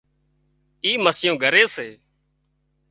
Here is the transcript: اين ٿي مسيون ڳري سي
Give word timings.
اين 0.85 0.95
ٿي 0.99 1.01
مسيون 1.03 1.35
ڳري 1.43 1.63
سي 1.75 1.89